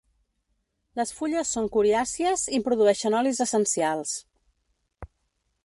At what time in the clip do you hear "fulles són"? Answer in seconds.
1.17-1.67